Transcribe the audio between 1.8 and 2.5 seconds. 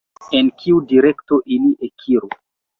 ekiru?